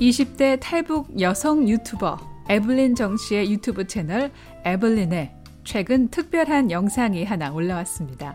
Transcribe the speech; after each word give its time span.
20대 0.00 0.58
탈북 0.60 1.20
여성 1.20 1.68
유튜버 1.68 2.18
에블린 2.48 2.94
정 2.94 3.18
씨의 3.18 3.52
유튜브 3.52 3.86
채널 3.86 4.32
에블린에 4.64 5.36
최근 5.62 6.08
특별한 6.08 6.70
영상이 6.70 7.22
하나 7.24 7.52
올라왔습니다. 7.52 8.34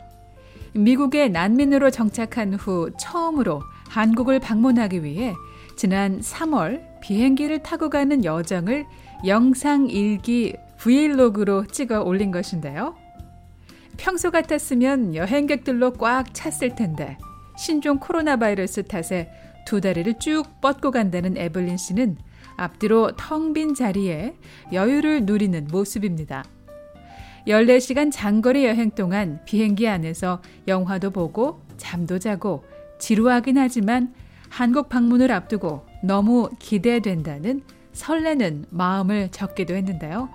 미국에 0.74 1.28
난민으로 1.28 1.90
정착한 1.90 2.54
후 2.54 2.92
처음으로 3.00 3.64
한국을 3.90 4.40
방문하기 4.40 5.04
위해 5.04 5.34
지난 5.76 6.20
3월 6.20 6.84
비행기를 7.02 7.64
타고 7.64 7.90
가는 7.90 8.24
여정을 8.24 8.86
영상 9.26 9.88
일기 9.88 10.56
브이로그로 10.78 11.66
찍어 11.66 12.04
올린 12.04 12.30
것인데요. 12.30 12.96
평소 13.98 14.30
같았으면 14.30 15.16
여행객들로 15.16 15.94
꽉 15.94 16.32
찼을 16.32 16.76
텐데 16.76 17.18
신종 17.58 17.98
코로나 17.98 18.36
바이러스 18.36 18.84
탓에 18.84 19.32
두 19.66 19.82
다리를 19.82 20.20
쭉 20.20 20.44
뻗고 20.62 20.92
간다는 20.92 21.38
에블린 21.38 21.78
씨는 21.78 22.18
앞뒤로 22.56 23.12
텅 23.18 23.54
빈 23.54 23.74
자리에 23.74 24.36
여유를 24.72 25.26
누리는 25.26 25.68
모습입니다. 25.72 26.46
14시간 27.48 28.12
장거리 28.12 28.66
여행 28.66 28.92
동안 28.92 29.40
비행기 29.46 29.88
안에서 29.88 30.42
영화도 30.68 31.12
보고 31.12 31.62
잠도 31.78 32.18
자고 32.20 32.64
지루하긴 33.00 33.58
하지만 33.58 34.14
한국 34.50 34.90
방문을 34.90 35.32
앞두고 35.32 35.86
너무 36.04 36.50
기대된다는 36.60 37.62
설레는 37.94 38.66
마음을 38.70 39.30
적기도 39.32 39.76
했는데요. 39.76 40.30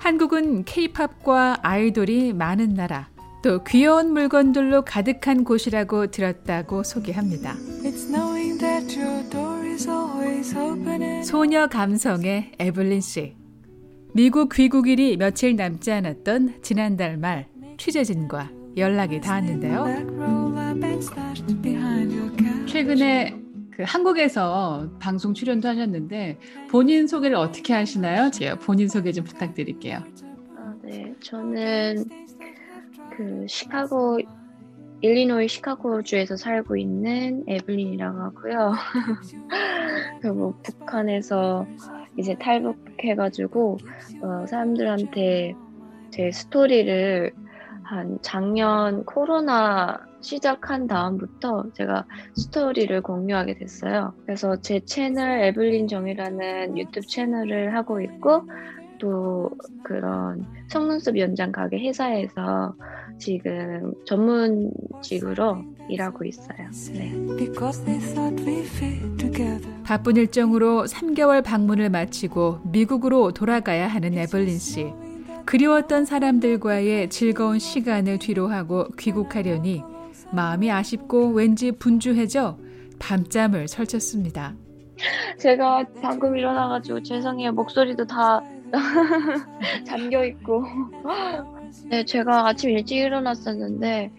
한국은 0.00 0.64
케이팝과 0.64 1.58
아이돌이 1.62 2.32
많은 2.32 2.74
나라, 2.74 3.08
또 3.42 3.62
귀여운 3.64 4.12
물건들로 4.12 4.82
가득한 4.82 5.44
곳이라고 5.44 6.08
들었다고 6.08 6.82
소개합니다. 6.82 7.54
소녀 11.22 11.66
감성의 11.68 12.52
에블린 12.58 13.00
씨. 13.00 13.36
미국 14.14 14.48
귀국일이 14.52 15.16
며칠 15.16 15.56
남지 15.56 15.92
않았던 15.92 16.62
지난달 16.62 17.18
말 17.18 17.46
취재진과 17.76 18.50
연락이 18.76 19.20
닿았는데요. 19.20 19.84
최근에 22.66 23.36
그 23.70 23.82
한국에서 23.86 24.90
방송 24.98 25.34
출연도 25.34 25.68
하셨는데 25.68 26.38
본인 26.70 27.06
소개를 27.06 27.36
어떻게 27.36 27.74
하시나요? 27.74 28.30
제가 28.30 28.58
본인 28.58 28.88
소개 28.88 29.12
좀 29.12 29.24
부탁드릴게요. 29.24 29.98
아, 30.56 30.74
네, 30.82 31.14
저는 31.20 32.04
그 33.16 33.46
시카고 33.48 34.20
일리노이 35.00 35.48
시카고 35.48 36.02
주에서 36.02 36.36
살고 36.36 36.76
있는 36.76 37.44
에블린이라고 37.46 38.18
하고요. 38.18 38.72
그리고 40.20 40.54
북한에서 40.62 41.66
이제 42.16 42.34
탈북해가지고 42.38 43.78
어, 44.22 44.46
사람들한테 44.46 45.54
제 46.10 46.30
스토리를 46.30 47.32
한 47.84 48.18
작년 48.20 49.04
코로나 49.04 49.98
시작한 50.20 50.86
다음부터 50.86 51.66
제가 51.74 52.04
스토리를 52.34 53.00
공유하게 53.00 53.58
됐어요. 53.58 54.12
그래서 54.24 54.56
제 54.60 54.80
채널 54.80 55.40
에블린 55.44 55.86
정이라는 55.88 56.78
유튜브 56.78 57.06
채널을 57.06 57.74
하고 57.76 58.00
있고 58.00 58.42
또 58.98 59.50
그런 59.82 60.44
속눈썹 60.68 61.18
연장 61.18 61.52
가게 61.52 61.78
회사에서 61.78 62.74
지금 63.18 63.92
전문직으로 64.04 65.64
일하고 65.88 66.24
있어요. 66.24 66.70
네. 66.92 67.14
바쁜 69.84 70.16
일정으로 70.16 70.84
3개월 70.84 71.42
방문을 71.44 71.90
마치고 71.90 72.60
미국으로 72.64 73.32
돌아가야 73.32 73.86
하는 73.88 74.14
에블린 74.14 74.58
씨. 74.58 74.92
그리웠던 75.44 76.04
사람들과의 76.04 77.08
즐거운 77.08 77.60
시간을 77.60 78.18
뒤로하고 78.18 78.88
귀국하려니 78.98 79.82
마음이 80.32 80.70
아쉽고 80.72 81.28
왠지 81.28 81.70
분주해져 81.70 82.58
밤잠을 82.98 83.68
설쳤습니다. 83.68 84.54
제가 85.38 85.84
방금 86.02 86.36
일어나가지고 86.36 87.02
죄송해요. 87.02 87.52
목소리도 87.52 88.06
다 88.06 88.42
잠겨 89.86 90.24
있고. 90.24 90.64
네, 91.90 92.04
제가 92.04 92.48
아침 92.48 92.70
일찍 92.70 92.96
일어났었는데 92.98 94.12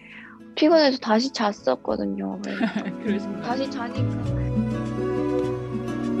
피곤해서 0.54 0.98
다시 0.98 1.32
잤었거든요. 1.32 2.40
다시 3.42 3.70
자니까. 3.70 4.38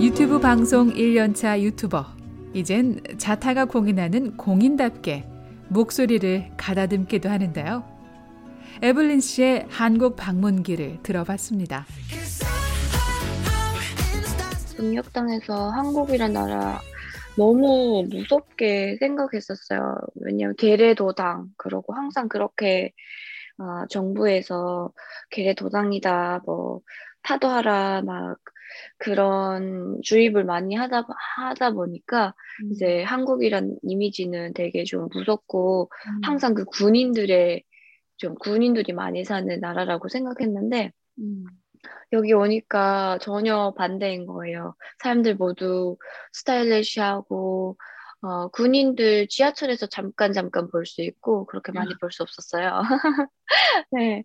유튜브 0.00 0.38
방송 0.38 0.92
1년차 0.92 1.60
유튜버. 1.60 2.06
이젠 2.54 3.00
자타가 3.18 3.66
공인하는 3.66 4.36
공인답게 4.36 5.28
목소리를 5.68 6.50
가다듬기도 6.56 7.28
하는데요. 7.28 7.84
에블린 8.80 9.20
씨의 9.20 9.66
한국 9.68 10.16
방문기를 10.16 10.98
들어봤습니다. 11.02 11.86
북녘땅에서 14.76 15.70
한국이란 15.70 16.32
나라 16.32 16.80
너무 17.38 18.04
무섭게 18.10 18.96
생각했었어요. 18.98 19.96
왜냐면 20.16 20.56
계례도당 20.56 21.50
그러고 21.56 21.94
항상 21.94 22.28
그렇게 22.28 22.92
어, 23.58 23.86
정부에서 23.88 24.92
계례도당이다 25.30 26.42
뭐 26.44 26.80
타도하라 27.22 28.02
막 28.02 28.38
그런 28.98 30.00
주입을 30.02 30.44
많이 30.44 30.74
하다 30.74 31.06
하다 31.36 31.72
보니까 31.72 32.34
음. 32.64 32.72
이제 32.72 33.02
한국이란 33.02 33.76
이미지는 33.82 34.52
되게 34.52 34.84
좀 34.84 35.08
무섭고 35.12 35.90
음. 35.92 36.20
항상 36.24 36.54
그 36.54 36.64
군인들의 36.64 37.62
좀 38.16 38.34
군인들이 38.34 38.92
많이 38.92 39.24
사는 39.24 39.60
나라라고 39.60 40.08
생각했는데 40.08 40.92
음. 41.18 41.44
여기 42.12 42.32
오니까 42.32 43.18
전혀 43.20 43.72
반대인 43.76 44.26
거예요. 44.26 44.74
사람들 45.02 45.36
모두 45.36 45.96
스타일리시하고 46.32 47.76
어, 48.20 48.48
군인들 48.48 49.28
지하철에서 49.28 49.86
잠깐 49.86 50.32
잠깐 50.32 50.68
볼 50.70 50.84
수 50.86 51.02
있고 51.02 51.46
그렇게 51.46 51.70
많이 51.72 51.94
볼 52.00 52.10
수 52.10 52.22
없었어요. 52.24 52.82
네. 53.92 54.24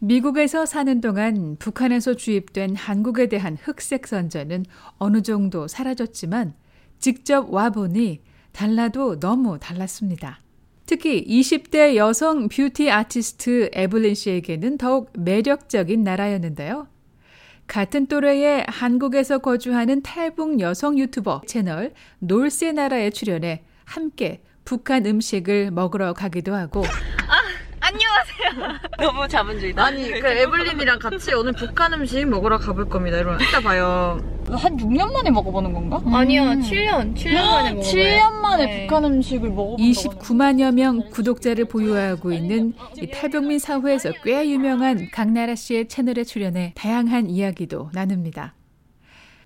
미국에서 0.00 0.66
사는 0.66 1.00
동안 1.00 1.56
북한에서 1.58 2.14
주입된 2.14 2.74
한국에 2.74 3.28
대한 3.28 3.56
흑색 3.60 4.06
선전은 4.06 4.64
어느 4.98 5.22
정도 5.22 5.68
사라졌지만 5.68 6.54
직접 6.98 7.52
와보니 7.52 8.22
달라도 8.52 9.20
너무 9.20 9.58
달랐습니다. 9.58 10.40
특히 10.86 11.24
20대 11.24 11.94
여성 11.94 12.48
뷰티 12.48 12.90
아티스트 12.90 13.70
에블린 13.72 14.16
씨에게는 14.16 14.76
더욱 14.76 15.12
매력적인 15.16 16.02
나라였는데요. 16.02 16.88
같은 17.70 18.06
또래의 18.06 18.64
한국에서 18.66 19.38
거주하는 19.38 20.02
탈북 20.02 20.58
여성 20.58 20.98
유튜버 20.98 21.42
채널 21.46 21.92
놀세 22.18 22.72
나라에 22.72 23.10
출연해 23.10 23.62
함께 23.84 24.42
북한 24.64 25.06
음식을 25.06 25.70
먹으러 25.70 26.12
가기도 26.12 26.56
하고 26.56 26.82
안녕하세요. 27.92 28.78
너무 28.98 29.26
자본주의다. 29.26 29.84
아니, 29.84 30.08
그 30.20 30.26
에블린이랑 30.26 30.98
같이 31.00 31.34
오늘 31.34 31.52
북한 31.52 31.92
음식 31.92 32.24
먹으러 32.24 32.58
가볼 32.58 32.88
겁니다. 32.88 33.18
여러분, 33.18 33.44
이따 33.44 33.60
봐요. 33.60 34.20
한 34.48 34.76
6년 34.76 35.12
만에 35.12 35.30
먹어보는 35.30 35.72
건가? 35.72 36.00
아니요, 36.06 36.42
7년, 36.42 37.16
7년 37.16 37.34
만에 37.34 37.72
먹어요. 37.74 37.92
7년 37.92 38.32
만에 38.40 38.66
네. 38.66 38.86
북한 38.86 39.04
음식을 39.04 39.48
먹어본 39.50 39.76
29만여 39.78 40.72
명 40.72 41.10
구독자를 41.10 41.64
보유하고 41.66 42.32
있는 42.32 42.74
이 42.96 43.10
탈북민 43.10 43.58
사회에서 43.58 44.12
꽤 44.24 44.48
유명한 44.48 45.10
강나라 45.10 45.54
씨의 45.54 45.88
채널에 45.88 46.24
출연해 46.24 46.74
다양한 46.76 47.28
이야기도 47.30 47.90
나눕니다. 47.92 48.54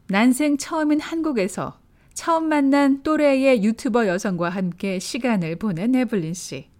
난생 0.08 0.58
처음인 0.58 1.00
한국에서 1.00 1.78
처음 2.12 2.48
만난 2.48 3.02
또래의 3.02 3.62
유튜버 3.62 4.06
여성과 4.06 4.50
함께 4.50 4.98
시간을 4.98 5.56
보낸 5.56 5.94
에블린 5.94 6.34
씨. 6.34 6.73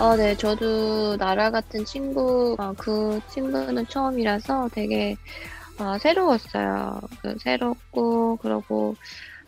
어, 0.00 0.16
네, 0.16 0.34
저도 0.34 1.16
나라 1.18 1.50
같은 1.50 1.84
친구, 1.84 2.56
어, 2.58 2.72
그 2.74 3.20
친구는 3.28 3.86
처음이라서 3.86 4.70
되게 4.72 5.14
어, 5.78 5.98
새로웠어요. 5.98 7.00
그 7.22 7.34
새롭고, 7.42 8.38
그러고 8.38 8.96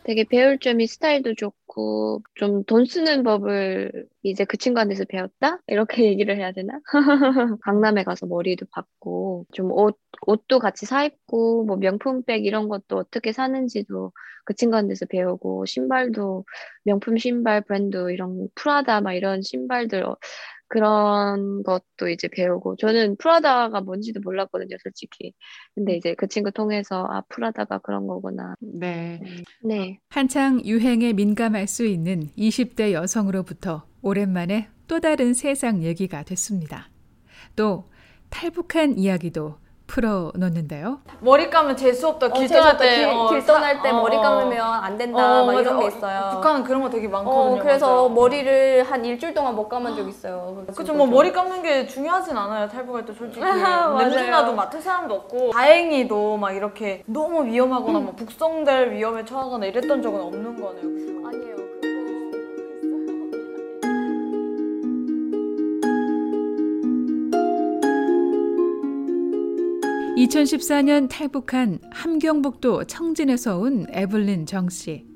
되게 0.03 0.23
배울 0.25 0.59
점이 0.59 0.87
스타일도 0.87 1.35
좋고, 1.35 2.23
좀 2.35 2.63
돈 2.65 2.85
쓰는 2.85 3.23
법을 3.23 4.07
이제 4.23 4.45
그 4.45 4.57
친구한테서 4.57 5.05
배웠다? 5.05 5.59
이렇게 5.67 6.03
얘기를 6.07 6.37
해야 6.37 6.51
되나? 6.51 6.79
강남에 7.63 8.03
가서 8.03 8.25
머리도 8.27 8.65
받고, 8.71 9.45
좀 9.53 9.71
옷, 9.71 9.99
옷도 10.27 10.59
같이 10.59 10.85
사 10.85 11.03
입고, 11.05 11.65
뭐 11.65 11.77
명품백 11.77 12.45
이런 12.45 12.67
것도 12.69 12.97
어떻게 12.97 13.31
사는지도 13.31 14.11
그 14.45 14.53
친구한테서 14.55 15.05
배우고, 15.07 15.65
신발도 15.65 16.45
명품 16.83 17.17
신발 17.17 17.61
브랜드 17.61 18.11
이런 18.11 18.47
프라다 18.55 19.01
막 19.01 19.13
이런 19.13 19.41
신발들 19.41 20.03
그런 20.73 21.61
것도 21.61 22.09
이제 22.09 22.27
배우고 22.27 22.77
저는 22.77 23.17
프라다가 23.17 23.79
뭔지도 23.81 24.21
몰랐거든요, 24.21 24.75
솔직히. 24.81 25.31
근데 25.75 25.95
이제 25.95 26.15
그 26.15 26.27
친구 26.27 26.49
통해서 26.49 27.05
아 27.11 27.21
프라다가 27.29 27.77
그런 27.77 28.07
거구나. 28.07 28.55
네. 28.59 29.21
네. 29.63 29.99
한창 30.09 30.65
유행에 30.65 31.13
민감할 31.13 31.67
수 31.67 31.85
있는 31.85 32.27
20대 32.35 32.91
여성으로부터 32.91 33.85
오랜만에 34.01 34.67
또 34.87 34.99
다른 34.99 35.35
세상 35.35 35.83
얘기가 35.83 36.23
됐습니다. 36.23 36.89
또 37.55 37.87
탈북한 38.31 38.97
이야기도 38.97 39.57
풀어 39.87 40.31
놓는데요. 40.35 40.99
머리 41.19 41.49
감으면 41.49 41.75
재수 41.77 42.07
없다. 42.07 42.29
길 42.29 42.45
어, 42.45 42.47
떠날 42.47 42.47
재수없다. 42.47 42.77
때. 42.77 42.95
길, 42.95 43.09
어, 43.09 43.29
길 43.29 43.45
떠날 43.45 43.81
때 43.81 43.89
어, 43.89 44.01
머리 44.01 44.17
어. 44.17 44.21
감으면 44.21 44.59
안 44.65 44.97
된다. 44.97 45.41
어, 45.41 45.45
막 45.45 45.53
이런. 45.59 45.79
게 45.79 45.87
있어요. 45.87 46.29
북한은 46.33 46.63
그런 46.63 46.81
거 46.81 46.89
되게 46.89 47.07
많거든요. 47.07 47.55
어, 47.55 47.59
그래서 47.61 48.03
맞아. 48.09 48.13
머리를 48.15 48.83
한 48.83 49.03
일주일 49.05 49.33
동안 49.33 49.55
못 49.55 49.67
감은 49.69 49.95
적 49.95 50.07
있어요. 50.07 50.65
그쵸, 50.75 50.93
뭐 50.93 51.05
머리 51.07 51.31
감는 51.31 51.61
게 51.61 51.85
중요하진 51.85 52.37
않아요. 52.37 52.67
탈북할 52.69 53.05
때 53.05 53.13
솔직히. 53.13 53.41
맞아요. 53.45 53.97
냄새 53.97 54.29
나도 54.29 54.53
맡을 54.53 54.81
사람도 54.81 55.13
없고. 55.13 55.51
다행히도 55.51 56.37
막 56.37 56.51
이렇게 56.51 57.03
너무 57.05 57.45
위험하거나 57.45 57.99
뭐 57.99 58.13
북송될 58.15 58.91
위험에 58.93 59.25
처하거나 59.25 59.65
이랬던 59.65 60.01
적은 60.01 60.19
없는 60.21 60.61
거네요. 60.61 61.27
아니에요. 61.27 61.52
2014년 70.15 71.09
탈북한 71.09 71.79
함경북도 71.91 72.83
청진에서 72.83 73.57
온 73.57 73.87
에블린 73.89 74.45
정 74.45 74.69
씨. 74.69 75.07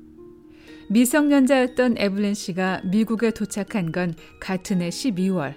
미성년자였던 0.90 1.94
에블린 1.98 2.34
씨가 2.34 2.82
미국에 2.84 3.30
도착한 3.30 3.92
건 3.92 4.14
같은 4.40 4.80
해 4.80 4.88
12월. 4.88 5.54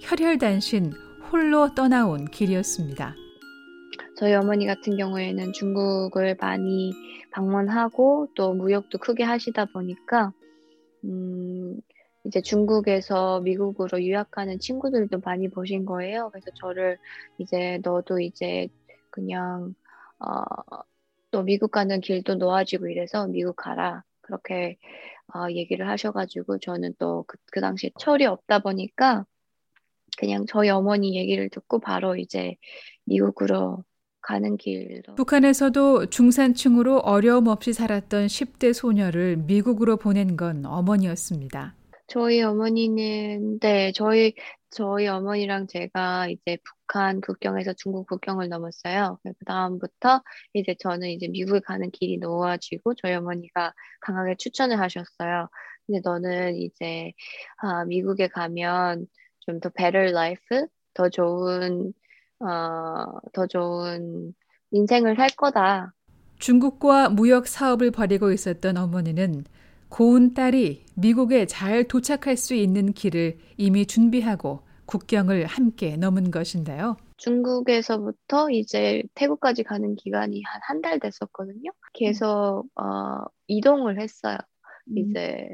혈혈단신 0.00 0.92
홀로 1.30 1.74
떠나온 1.74 2.24
길이었습니다. 2.24 3.14
저희 4.16 4.32
어머니 4.32 4.64
같은 4.66 4.96
경우에는 4.96 5.52
중국을 5.52 6.36
많이 6.40 6.94
방문하고 7.30 8.28
또 8.34 8.54
무역도 8.54 8.98
크게 8.98 9.22
하시다 9.22 9.66
보니까 9.66 10.32
음, 11.04 11.78
이제 12.24 12.40
중국에서 12.40 13.40
미국으로 13.40 14.02
유학하는 14.02 14.58
친구들도 14.58 15.20
많이 15.20 15.48
보신 15.48 15.84
거예요. 15.84 16.30
그래서 16.30 16.50
저를 16.54 16.98
이제 17.38 17.80
너도 17.82 18.20
이제 18.20 18.68
그냥 19.10 19.74
어, 20.18 20.44
또 21.30 21.42
미국 21.42 21.70
가는 21.70 22.00
길도 22.00 22.36
놓아지고 22.36 22.88
이래서 22.88 23.26
미국 23.26 23.56
가라 23.56 24.04
그렇게 24.20 24.78
어, 25.34 25.50
얘기를 25.50 25.88
하셔가지고 25.88 26.58
저는 26.58 26.94
또그 26.98 27.36
그 27.50 27.60
당시에 27.60 27.90
철이 27.98 28.26
없다 28.26 28.60
보니까 28.60 29.26
그냥 30.18 30.44
저희 30.46 30.68
어머니 30.68 31.16
얘기를 31.16 31.48
듣고 31.48 31.80
바로 31.80 32.16
이제 32.16 32.56
미국으로 33.04 33.82
가는 34.20 34.56
길로 34.56 35.14
북한에서도 35.16 36.06
중산층으로 36.06 36.98
어려움 36.98 37.48
없이 37.48 37.72
살았던 37.72 38.26
10대 38.28 38.72
소녀를 38.72 39.36
미국으로 39.38 39.96
보낸 39.96 40.36
건 40.36 40.64
어머니였습니다. 40.64 41.74
저희 42.12 42.42
어머니는 42.42 43.58
네 43.60 43.92
저희 43.92 44.34
저희 44.70 45.06
어머니랑 45.08 45.66
제가 45.66 46.28
이제 46.28 46.58
북한 46.64 47.20
국경에서 47.22 47.72
중국 47.74 48.06
국경을 48.06 48.48
넘었어요. 48.50 49.18
그 49.24 49.32
다음부터 49.46 50.22
이제 50.54 50.74
저는 50.78 51.08
이제 51.10 51.28
미국에 51.28 51.60
가는 51.60 51.90
길이 51.90 52.18
놓아지고 52.18 52.94
저희 52.96 53.14
어머니가 53.14 53.72
강하게 54.02 54.36
추천을 54.36 54.78
하셨어요. 54.80 55.48
근데 55.86 56.00
너는 56.04 56.56
이제 56.56 57.12
아, 57.58 57.84
미국에 57.86 58.28
가면 58.28 59.06
좀 59.40 59.60
더 59.60 59.70
better 59.70 60.10
life, 60.10 60.66
더 60.94 61.08
좋은 61.08 61.94
어, 62.40 63.20
더 63.32 63.46
좋은 63.46 64.34
인생을 64.72 65.16
살 65.16 65.30
거다. 65.36 65.94
중국과 66.38 67.08
무역 67.10 67.46
사업을 67.48 67.90
벌이고 67.90 68.32
있었던 68.32 68.76
어머니는 68.76 69.44
고운 69.92 70.32
딸이 70.32 70.86
미국에 70.96 71.44
잘 71.44 71.84
도착할 71.84 72.38
수 72.38 72.54
있는 72.54 72.94
길을 72.94 73.36
이미 73.58 73.84
준비하고 73.84 74.62
국경을 74.86 75.44
함께 75.44 75.98
넘은 75.98 76.30
것인데요. 76.30 76.96
중국에서부터 77.18 78.48
이제 78.50 79.02
태국까지 79.14 79.62
가는 79.64 79.94
기간이 79.94 80.42
한 80.44 80.60
한 80.62 80.80
달 80.80 80.98
됐었거든요. 80.98 81.70
계속 81.92 82.64
어, 82.74 83.24
이동을 83.48 84.00
했어요. 84.00 84.38
이제 84.96 85.46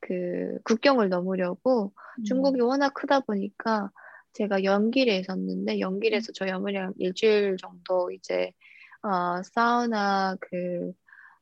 그 0.00 0.58
국경을 0.64 1.10
넘으려고 1.10 1.92
중국이 2.24 2.62
워낙 2.62 2.94
크다 2.94 3.20
보니까 3.20 3.90
제가 4.32 4.64
연길에 4.64 5.18
있었는데 5.18 5.80
연길에서 5.80 6.32
저희 6.32 6.50
어머니랑 6.50 6.94
일주일 6.98 7.58
정도 7.58 8.10
이제 8.10 8.52
어, 9.02 9.42
사우나 9.42 10.34
그 10.40 10.92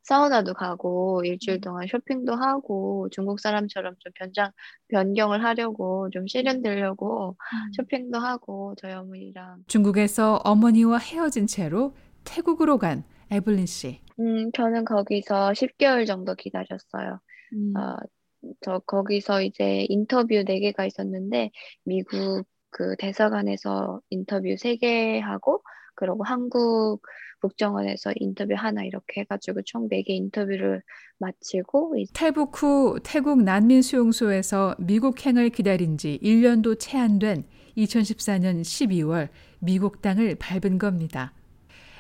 사우나도 0.05 0.55
가고 0.55 1.23
일주일 1.25 1.61
동안 1.61 1.87
쇼핑도 1.87 2.35
하고 2.35 3.09
중국 3.11 3.41
사람처럼 3.41 3.95
좀 3.99 4.13
변장 4.15 4.51
변경을 4.89 5.43
하려고 5.43 6.09
좀 6.11 6.27
세련되려고 6.29 7.37
쇼핑도 7.77 8.19
하고 8.19 8.75
저희 8.79 8.93
어머니랑 8.93 9.65
중국에서 9.67 10.41
어머니와 10.45 10.99
헤어진 10.99 11.47
채로 11.47 11.95
태국으로 12.25 12.79
간 12.79 13.05
에블린 13.31 13.67
씨. 13.67 14.01
음 14.21 14.53
저는 14.53 14.85
거기서 14.85 15.53
10개월 15.53 16.07
정도 16.07 16.35
기다렸어요. 16.35 17.21
어, 17.77 17.97
저 18.61 18.79
거기서 18.81 19.43
이제 19.43 19.87
인터뷰 19.89 20.45
4개가 20.45 20.87
있었는데 20.87 21.51
미국 21.85 22.45
그 22.71 22.97
대사관에서 22.99 24.01
인터뷰 24.11 24.49
3개 24.57 25.21
하고 25.21 25.63
그리고 25.95 26.25
한국 26.25 27.03
국정원에서 27.41 28.13
인터뷰 28.17 28.55
하나 28.57 28.85
이렇게 28.85 29.21
해가지고 29.21 29.63
총 29.63 29.89
4개 29.89 30.11
인터뷰를 30.11 30.83
마치고 31.19 31.95
탈북 32.15 32.63
후 32.63 32.99
태국 33.03 33.43
난민 33.43 33.83
수용소에서 33.83 34.77
미국행을 34.79 35.51
기다린 35.51 35.99
지 35.99 36.19
1년도 36.23 36.79
채 36.79 36.99
안 36.99 37.19
된 37.19 37.45
2014년 37.77 38.63
12월 38.63 39.29
미국 39.59 40.01
땅을 40.01 40.37
밟은 40.37 40.79
겁니다. 40.79 41.33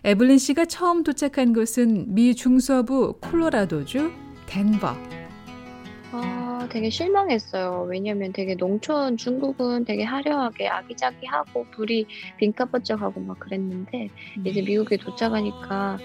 에블린 0.04 0.38
씨가 0.38 0.66
처음 0.66 1.02
도착한 1.02 1.52
곳은 1.52 2.14
미 2.14 2.34
중서부 2.34 3.18
콜로라도주 3.20 4.10
덴버. 4.46 4.94
아, 6.64 6.68
되게 6.68 6.88
실망했어요. 6.88 7.86
왜냐면 7.90 8.32
되게 8.32 8.54
농촌 8.54 9.18
중국은 9.18 9.84
되게 9.84 10.02
화려하게 10.04 10.68
아기자기하고 10.68 11.66
불이 11.72 12.06
빈까번쩍하고 12.38 13.20
막 13.20 13.38
그랬는데 13.38 14.08
이제 14.46 14.62
미국에 14.62 14.96
도착하니까 14.96 15.98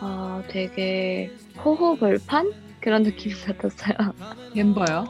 아, 0.00 0.42
되게 0.48 1.30
호호벌판 1.64 2.52
그런 2.80 3.04
느낌이 3.04 3.34
받았어요. 3.46 3.96
덴버요? 4.52 5.06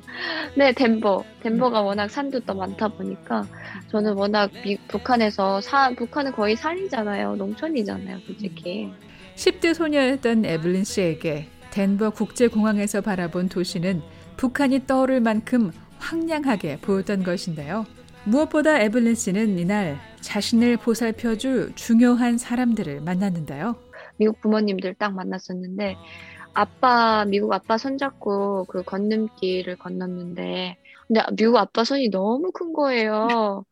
네, 0.56 0.72
덴버. 0.72 1.24
덴버가 1.42 1.82
워낙 1.82 2.08
산도 2.08 2.40
또 2.40 2.54
많다 2.54 2.88
보니까 2.88 3.46
저는 3.90 4.14
워낙 4.14 4.50
미, 4.64 4.78
북한에서 4.88 5.60
사, 5.60 5.90
북한은 5.90 6.32
거의 6.32 6.56
산이잖아요. 6.56 7.36
농촌이잖아요, 7.36 8.18
솔직히. 8.20 8.90
10대 9.36 9.74
소녀였던 9.74 10.46
에블린 10.46 10.84
씨에게 10.84 11.48
덴버 11.70 12.10
국제공항에서 12.10 13.00
바라본 13.00 13.48
도시는 13.48 14.02
북한이 14.36 14.86
떠오를 14.86 15.20
만큼 15.20 15.72
황량하게 15.98 16.78
보였던 16.80 17.22
것인데요. 17.22 17.86
무엇보다 18.24 18.80
에블린 18.80 19.14
씨는 19.14 19.58
이날 19.58 19.98
자신을 20.20 20.76
보살펴줄 20.76 21.74
중요한 21.74 22.38
사람들을 22.38 23.00
만났는데요. 23.00 23.76
미국 24.16 24.40
부모님들 24.40 24.94
딱 24.94 25.14
만났었는데 25.14 25.96
아빠 26.54 27.24
미국 27.24 27.52
아빠 27.52 27.78
손잡고 27.78 28.66
그 28.66 28.82
건너길을 28.82 29.76
건넜는데 29.78 30.76
근데 31.08 31.22
미국 31.36 31.56
아빠 31.56 31.84
손이 31.84 32.10
너무 32.10 32.52
큰 32.52 32.72
거예요. 32.72 33.64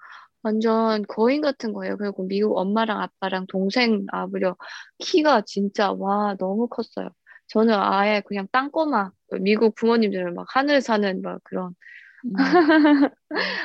완전 0.42 1.04
거인 1.06 1.42
같은 1.42 1.72
거예요. 1.72 1.96
그리고 1.96 2.26
미국 2.26 2.56
엄마랑 2.56 3.00
아빠랑 3.00 3.46
동생 3.46 4.06
아부려 4.10 4.56
키가 4.98 5.42
진짜 5.46 5.92
와 5.92 6.34
너무 6.38 6.68
컸어요. 6.68 7.10
저는 7.48 7.74
아예 7.74 8.22
그냥 8.26 8.46
땅꼬마 8.52 9.10
미국 9.40 9.74
부모님들은 9.74 10.34
막 10.34 10.46
하늘 10.48 10.80
사는 10.80 11.22
막 11.22 11.40
그런 11.44 11.74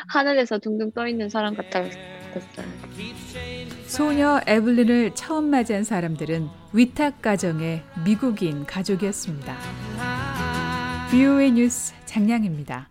하늘에서 0.10 0.60
둥둥 0.60 0.92
떠 0.94 1.08
있는 1.08 1.30
사람 1.30 1.56
같았어요. 1.56 2.16
소녀 3.88 4.42
에블린을 4.46 5.16
처음 5.16 5.46
맞이한 5.50 5.84
사람들은 5.84 6.48
위탁 6.74 7.22
가정의 7.22 7.84
미국인 8.06 8.66
가족이었습니다. 8.66 9.56
VOA 11.12 11.52
뉴스 11.52 11.94
장량입니다. 12.06 12.84